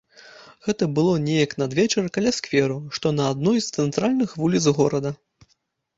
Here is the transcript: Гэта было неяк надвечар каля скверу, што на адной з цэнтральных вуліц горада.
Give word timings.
Гэта 0.67 0.87
было 0.99 1.11
неяк 1.25 1.51
надвечар 1.63 2.09
каля 2.17 2.31
скверу, 2.39 2.79
што 2.99 3.13
на 3.21 3.29
адной 3.35 3.57
з 3.67 3.85
цэнтральных 3.85 4.35
вуліц 4.45 4.65
горада. 4.83 5.11